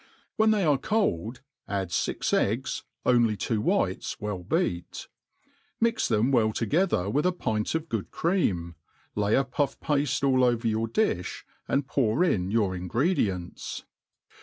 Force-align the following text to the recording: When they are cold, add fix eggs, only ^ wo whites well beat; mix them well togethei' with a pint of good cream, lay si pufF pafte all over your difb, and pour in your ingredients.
When 0.35 0.49
they 0.49 0.63
are 0.63 0.79
cold, 0.79 1.41
add 1.67 1.91
fix 1.91 2.33
eggs, 2.33 2.83
only 3.05 3.37
^ 3.37 3.57
wo 3.59 3.61
whites 3.81 4.19
well 4.19 4.39
beat; 4.41 5.07
mix 5.79 6.07
them 6.07 6.31
well 6.31 6.51
togethei' 6.51 7.13
with 7.13 7.23
a 7.27 7.31
pint 7.31 7.75
of 7.75 7.87
good 7.87 8.09
cream, 8.09 8.73
lay 9.13 9.33
si 9.33 9.43
pufF 9.43 9.77
pafte 9.77 10.27
all 10.27 10.43
over 10.43 10.67
your 10.67 10.87
difb, 10.87 11.43
and 11.67 11.85
pour 11.85 12.23
in 12.23 12.49
your 12.49 12.75
ingredients. 12.75 13.85